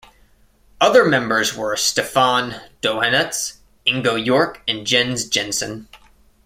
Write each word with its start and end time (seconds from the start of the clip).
Other 0.79 1.05
members 1.05 1.55
were 1.55 1.77
Stefan 1.77 2.59
Dohanetz, 2.81 3.57
Ingo 3.85 4.15
York 4.15 4.63
and 4.67 4.87
Jens 4.87 5.25
Jensen. 5.29 5.89